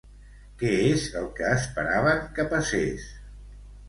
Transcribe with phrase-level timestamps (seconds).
[0.61, 3.05] Què és el que esperaven que passés?